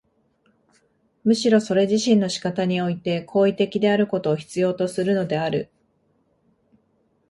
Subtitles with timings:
[1.23, 5.69] むしろそれ自身の仕方において行為的であることを必要とするのである。